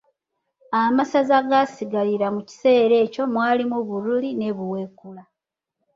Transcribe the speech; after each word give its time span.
Amasaza 0.81 1.33
agaasigalira 1.41 2.27
mu 2.35 2.41
kiseera 2.47 2.95
ekyo 3.03 3.23
mwalimu 3.31 3.77
Buruli 3.87 4.29
ne 4.35 4.49
Buweekula. 4.57 5.23